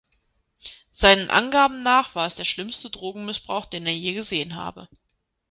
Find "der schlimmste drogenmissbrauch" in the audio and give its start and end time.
2.33-3.65